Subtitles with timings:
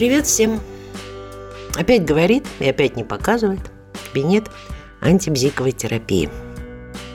[0.00, 0.62] Привет всем!
[1.78, 3.60] Опять говорит и опять не показывает
[4.08, 4.50] кабинет
[5.02, 6.30] антибзиковой терапии.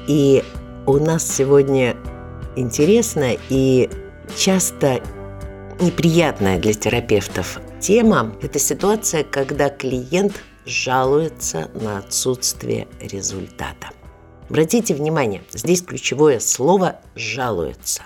[0.08, 0.44] И
[0.86, 1.98] у нас сегодня
[2.56, 3.90] интересная и
[4.38, 5.02] часто
[5.80, 13.90] неприятная для терапевтов тема– это ситуация, когда клиент жалуется на отсутствие результата.
[14.48, 18.04] Обратите внимание, здесь ключевое слово «жалуется».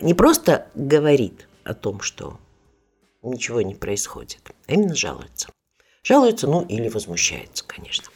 [0.00, 2.38] Не просто говорит о том, что
[3.22, 5.48] ничего не происходит, а именно жалуется.
[6.02, 8.06] Жалуется, ну или возмущается, конечно.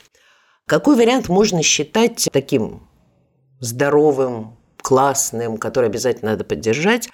[0.66, 2.88] Какой вариант можно считать таким
[3.60, 7.08] здоровым, классным, который обязательно надо поддержать?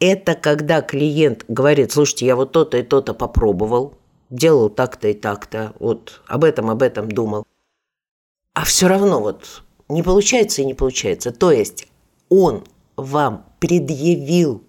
[0.00, 3.94] Это когда клиент говорит, слушайте, я вот то-то и то-то попробовал,
[4.30, 7.44] делал так-то и так-то, вот об этом, об этом думал.
[8.54, 11.32] А все равно вот не получается и не получается.
[11.32, 11.88] То есть
[12.28, 12.64] он
[12.96, 14.62] вам предъявил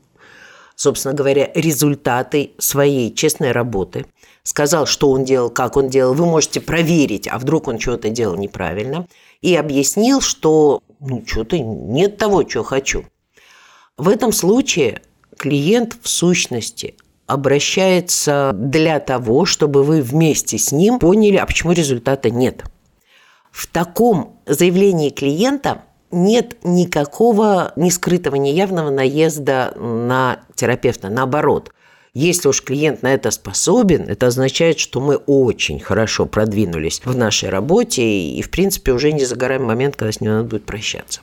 [0.80, 4.06] собственно говоря, результаты своей честной работы,
[4.44, 8.38] сказал, что он делал, как он делал, вы можете проверить, а вдруг он что-то делал
[8.38, 9.06] неправильно,
[9.42, 13.04] и объяснил, что ну, что-то нет того, что хочу.
[13.98, 15.02] В этом случае
[15.38, 16.96] клиент в сущности
[17.28, 22.64] обращается для того, чтобы вы вместе с ним поняли, а почему результата нет.
[23.52, 31.10] В таком заявлении клиента нет никакого ни скрытого, явного наезда на терапевта.
[31.10, 31.72] Наоборот,
[32.14, 37.50] если уж клиент на это способен, это означает, что мы очень хорошо продвинулись в нашей
[37.50, 41.22] работе и, в принципе, уже не за горами момент, когда с ним надо будет прощаться.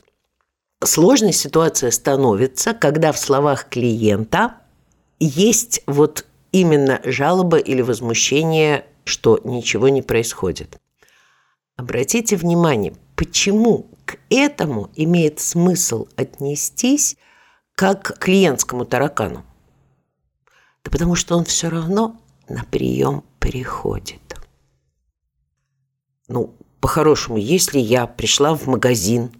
[0.83, 4.55] Сложная ситуация становится, когда в словах клиента
[5.19, 10.77] есть вот именно жалоба или возмущение, что ничего не происходит.
[11.75, 17.17] Обратите внимание, почему к этому имеет смысл отнестись
[17.75, 19.43] как к клиентскому таракану?
[20.85, 22.15] Да потому что он все равно
[22.47, 24.21] на прием приходит.
[26.29, 29.31] Ну, по-хорошему, если я пришла в магазин,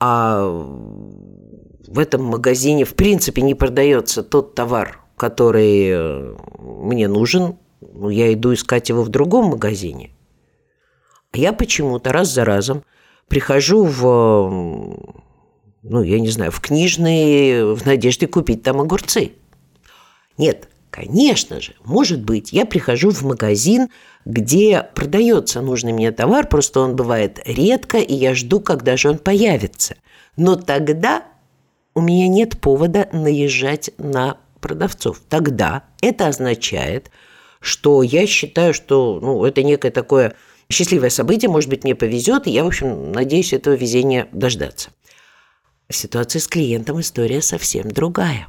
[0.00, 8.08] а в этом магазине в принципе не продается тот товар, который э, мне нужен, ну,
[8.08, 10.10] я иду искать его в другом магазине.
[11.32, 12.84] А я почему-то раз за разом
[13.32, 14.02] прихожу в,
[15.82, 19.32] ну, я не знаю, в книжные в надежде купить там огурцы.
[20.36, 23.88] Нет, конечно же, может быть, я прихожу в магазин,
[24.26, 29.16] где продается нужный мне товар, просто он бывает редко, и я жду, когда же он
[29.16, 29.96] появится.
[30.36, 31.24] Но тогда
[31.94, 35.22] у меня нет повода наезжать на продавцов.
[35.30, 37.10] Тогда это означает,
[37.62, 40.34] что я считаю, что ну, это некое такое
[40.68, 44.90] счастливое событие, может быть, мне повезет, и я, в общем, надеюсь этого везения дождаться.
[45.88, 48.46] Ситуация с клиентом история совсем другая.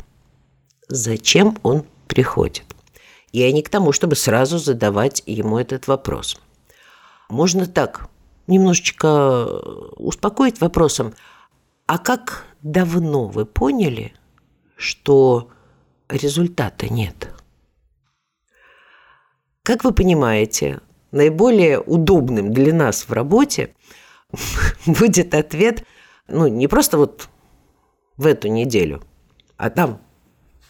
[0.87, 2.63] Зачем он приходит?
[3.31, 6.39] Я не к тому, чтобы сразу задавать ему этот вопрос.
[7.29, 8.09] Можно так,
[8.47, 9.45] немножечко
[9.97, 11.13] успокоить вопросом,
[11.85, 14.13] а как давно вы поняли,
[14.75, 15.49] что
[16.09, 17.33] результата нет?
[19.65, 20.81] Как вы понимаете,
[21.11, 23.73] наиболее удобным для нас в работе
[24.85, 25.85] будет ответ,
[26.27, 27.29] ну, не просто вот
[28.17, 29.01] в эту неделю,
[29.55, 30.01] а там,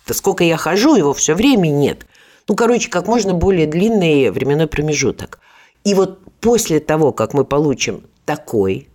[0.05, 2.05] да сколько я хожу, его все время нет.
[2.47, 5.39] Ну, короче, как можно более длинный временной промежуток.
[5.83, 8.89] И вот после того, как мы получим такой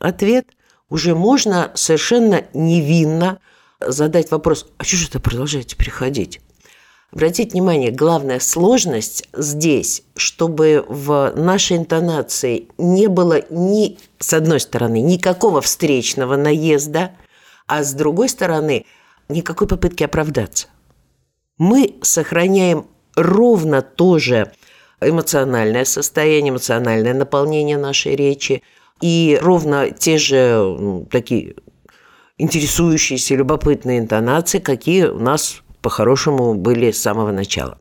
[0.00, 0.48] ответ,
[0.90, 3.38] уже можно совершенно невинно
[3.78, 6.40] задать вопрос, а что же это продолжаете приходить?
[7.14, 15.00] Обратите внимание, главная сложность здесь, чтобы в нашей интонации не было ни, с одной стороны,
[15.00, 17.12] никакого встречного наезда,
[17.68, 18.84] а с другой стороны,
[19.28, 20.66] никакой попытки оправдаться.
[21.56, 24.50] Мы сохраняем ровно то же
[25.00, 28.64] эмоциональное состояние, эмоциональное наполнение нашей речи
[29.00, 31.54] и ровно те же ну, такие
[32.38, 37.78] интересующиеся, любопытные интонации, какие у нас по-хорошему были с самого начала.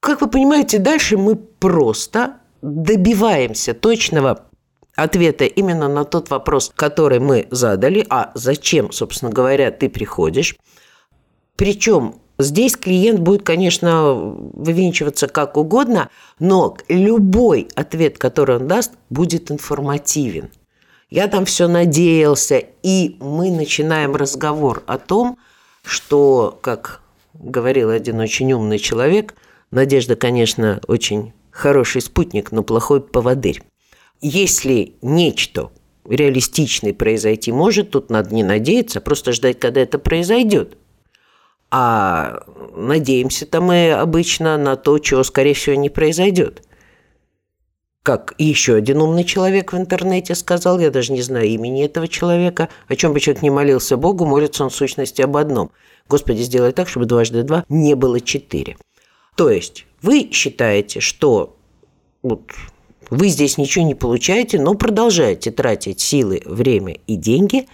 [0.00, 4.46] Как вы понимаете, дальше мы просто добиваемся точного
[4.96, 10.56] ответа именно на тот вопрос, который мы задали, а зачем, собственно говоря, ты приходишь.
[11.54, 16.10] Причем здесь клиент будет, конечно, вывинчиваться как угодно,
[16.40, 20.50] но любой ответ, который он даст, будет информативен.
[21.10, 25.38] Я там все надеялся, и мы начинаем разговор о том,
[25.84, 27.00] что, как
[27.34, 29.34] говорил один очень умный человек,
[29.70, 33.62] надежда, конечно, очень хороший спутник, но плохой поводырь.
[34.20, 35.70] Если нечто
[36.08, 40.76] реалистичное произойти может, тут надо не надеяться, а просто ждать, когда это произойдет.
[41.70, 42.42] А
[42.74, 46.62] надеемся-то мы обычно на то, чего, скорее всего, не произойдет.
[48.02, 52.70] Как еще один умный человек в интернете сказал, я даже не знаю имени этого человека,
[52.88, 55.70] о чем бы человек не молился Богу, молится он в сущности об одном.
[56.08, 58.78] Господи, сделай так, чтобы дважды два не было четыре.
[59.36, 61.58] То есть вы считаете, что
[62.22, 62.50] вот,
[63.10, 67.68] вы здесь ничего не получаете, но продолжаете тратить силы, время и деньги.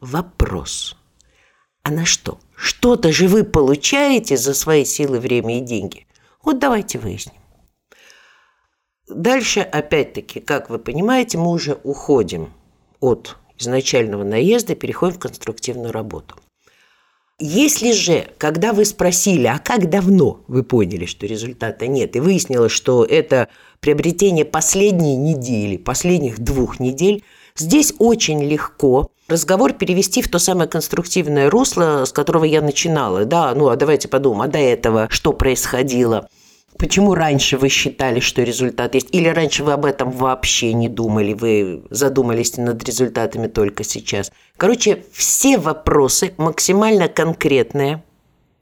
[0.00, 0.94] Вопрос.
[1.82, 2.38] А на что?
[2.54, 6.06] Что-то же вы получаете за свои силы, время и деньги.
[6.42, 7.39] Вот давайте выясним.
[9.10, 12.52] Дальше, опять-таки, как вы понимаете, мы уже уходим
[13.00, 16.36] от изначального наезда переходим в конструктивную работу.
[17.42, 22.72] Если же, когда вы спросили, а как давно вы поняли, что результата нет, и выяснилось,
[22.72, 23.48] что это
[23.80, 27.24] приобретение последней недели, последних двух недель,
[27.56, 33.24] здесь очень легко разговор перевести в то самое конструктивное русло, с которого я начинала.
[33.24, 36.28] Да, ну а давайте подумаем, а до этого что происходило?
[36.80, 39.08] Почему раньше вы считали, что результат есть?
[39.12, 44.32] Или раньше вы об этом вообще не думали, вы задумались над результатами только сейчас?
[44.56, 48.02] Короче, все вопросы максимально конкретные,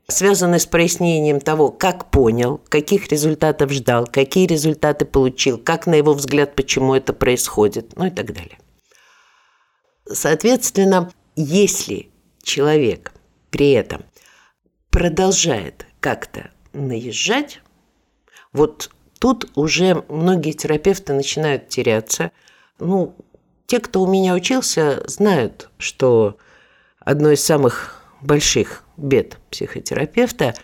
[0.08, 6.12] связанные с прояснением того, как понял, каких результатов ждал, какие результаты получил, как, на его
[6.12, 8.58] взгляд, почему это происходит, ну и так далее.
[10.10, 12.08] Соответственно, если
[12.42, 13.12] человек
[13.50, 14.02] при этом
[14.90, 17.60] продолжает как-то наезжать,
[18.52, 22.32] вот тут уже многие терапевты начинают теряться.
[22.78, 23.16] Ну,
[23.66, 26.38] те, кто у меня учился, знают, что
[27.00, 30.54] одно из самых больших бед психотерапевта,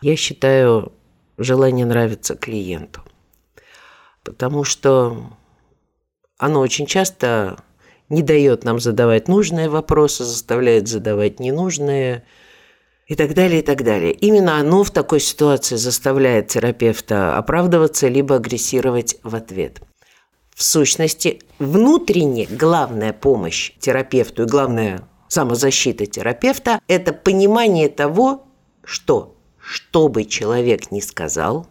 [0.00, 0.92] я считаю,
[1.38, 3.02] желание нравиться клиенту.
[4.22, 5.36] Потому что
[6.38, 7.62] оно очень часто
[8.08, 12.24] не дает нам задавать нужные вопросы, заставляет задавать ненужные
[13.06, 14.12] и так далее, и так далее.
[14.12, 19.80] Именно оно в такой ситуации заставляет терапевта оправдываться либо агрессировать в ответ.
[20.54, 28.46] В сущности, внутренне главная помощь терапевту и главная самозащита терапевта– это понимание того,
[28.84, 31.66] что, что бы человек ни сказал,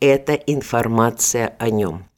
[0.00, 2.08] это информация о нем.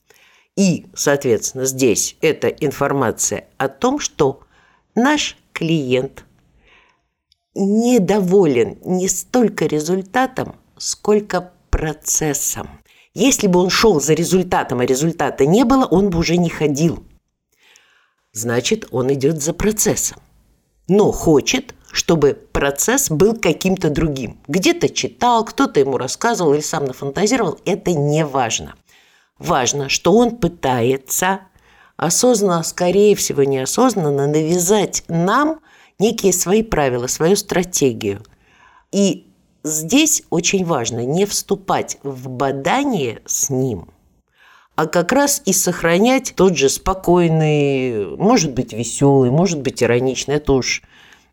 [0.57, 4.41] И, соответственно, здесь это информация о том, что
[4.95, 6.25] наш клиент
[7.55, 12.69] недоволен не столько результатом, сколько процессом.
[13.14, 17.05] Если бы он шел за результатом, а результата не было, он бы уже не ходил.
[18.32, 20.20] Значит, он идет за процессом.
[20.87, 24.38] Но хочет, чтобы процесс был каким-то другим.
[24.47, 27.58] Где-то читал, кто-то ему рассказывал или сам нафантазировал.
[27.64, 28.75] Это не важно.
[29.38, 31.41] Важно, что он пытается
[31.97, 35.61] осознанно, скорее всего, неосознанно навязать нам
[36.00, 38.23] некие свои правила, свою стратегию.
[38.91, 39.26] И
[39.62, 43.88] здесь очень важно не вступать в бадание с ним,
[44.75, 50.55] а как раз и сохранять тот же спокойный, может быть, веселый, может быть, ироничный, это
[50.55, 50.82] уж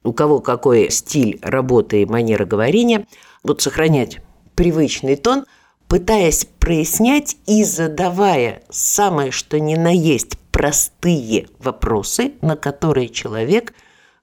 [0.03, 3.07] у кого какой стиль работы и манера говорения,
[3.43, 4.19] вот сохранять
[4.55, 5.45] привычный тон–
[5.87, 13.73] пытаясь прояснять и задавая самое что ни на есть простые вопросы, на которые человек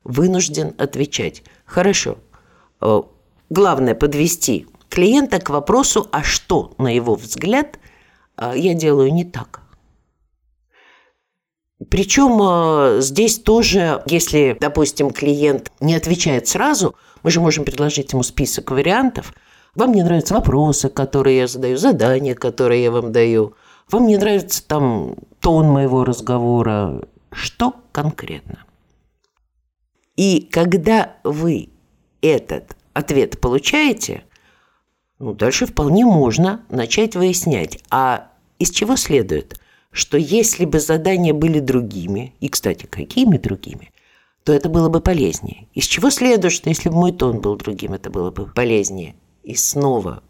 [0.05, 1.43] вынужден отвечать.
[1.65, 2.19] Хорошо.
[2.81, 3.03] Э,
[3.51, 7.79] главное подвести клиента к вопросу, а что, на его взгляд,
[8.37, 9.63] э, я делаю не так.
[11.91, 18.23] Причем э, здесь тоже, если, допустим, клиент не отвечает сразу, мы же можем предложить ему
[18.23, 19.35] список вариантов–
[19.75, 23.55] вам не нравятся вопросы, которые я задаю, задания, которые я вам даю.
[23.91, 27.03] Вам не нравится там тон моего разговора.
[27.33, 28.65] Что конкретно?
[30.17, 31.71] И когда вы
[32.21, 34.25] этот ответ получаете,
[35.19, 41.61] ну, дальше вполне можно начать выяснять, а из чего следует, что если бы задания были
[41.61, 43.93] другими, и, кстати, какими другими,
[44.45, 45.69] то это было бы полезнее.
[45.73, 49.15] Из чего следует, что если бы мой тон был другим, это было бы полезнее.
[49.43, 50.23] И снова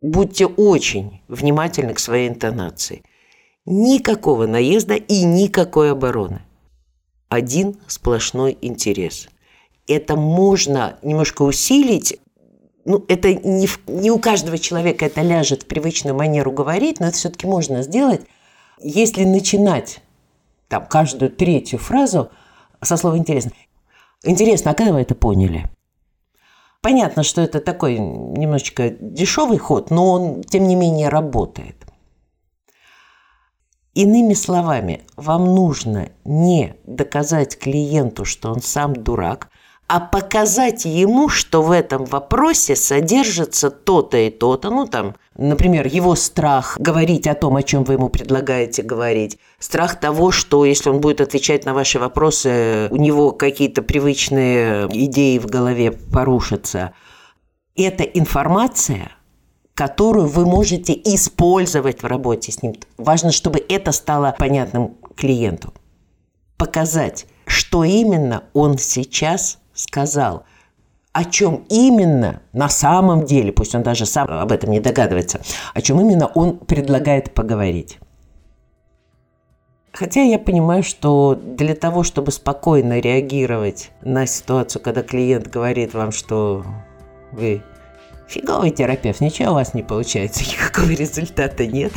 [0.00, 3.02] будьте очень внимательны к своей интонации.
[3.64, 6.42] Никакого наезда и никакой обороны.
[7.32, 9.30] Один сплошной интерес.
[9.88, 12.20] Это можно немножко усилить.
[12.84, 17.16] Ну, это не, не у каждого человека это ляжет в привычную манеру говорить, но это
[17.16, 18.20] все-таки можно сделать,
[18.78, 20.02] если начинать
[20.68, 22.28] там каждую третью фразу
[22.82, 23.52] со слова «интересно».
[24.24, 25.70] Интересно, а когда вы это поняли?
[26.82, 31.76] Понятно, что это такой немножечко дешевый ход, но он, тем не менее, работает.
[33.94, 39.48] Иными словами, вам нужно не доказать клиенту, что он сам дурак,
[39.86, 44.70] а показать ему, что в этом вопросе содержится то-то и то-то.
[44.70, 49.38] Ну, там, например, его страх говорить о том, о чем вы ему предлагаете говорить.
[49.58, 55.36] Страх того, что если он будет отвечать на ваши вопросы, у него какие-то привычные идеи
[55.36, 56.94] в голове порушатся.
[57.76, 59.12] Это информация,
[59.74, 62.74] которую вы можете использовать в работе с ним.
[62.98, 65.72] Важно, чтобы это стало понятным клиенту.
[66.56, 70.44] Показать, что именно он сейчас сказал,
[71.12, 75.40] о чем именно на самом деле, пусть он даже сам об этом не догадывается,
[75.74, 77.98] о чем именно он предлагает поговорить.
[79.92, 86.12] Хотя я понимаю, что для того, чтобы спокойно реагировать на ситуацию, когда клиент говорит вам,
[86.12, 86.64] что
[87.30, 87.62] вы
[88.32, 91.92] фиговый терапевт, ничего у вас не получается, никакого результата нет,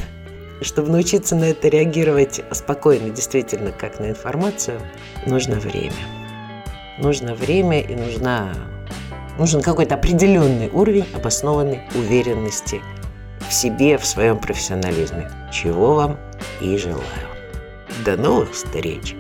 [0.62, 4.80] чтобы научиться на это реагировать спокойно, действительно, как на информацию,
[5.26, 5.94] нужно время
[6.98, 8.54] нужно время и нужна,
[9.38, 12.82] нужен какой-то определенный уровень обоснованной уверенности
[13.48, 16.18] в себе, в своем профессионализме, чего вам
[16.62, 17.04] и желаю.
[18.04, 19.16] До новых встреч!